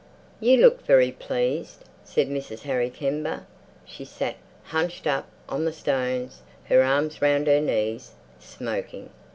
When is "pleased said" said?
1.11-2.27